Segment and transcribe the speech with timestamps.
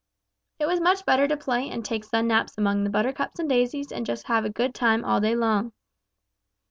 [0.57, 3.91] It was much better to play and take sun naps among the buttercups and daisies
[3.91, 5.73] and just have a good time all day long.